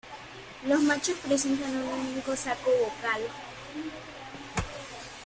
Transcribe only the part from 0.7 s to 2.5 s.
machos presentan un único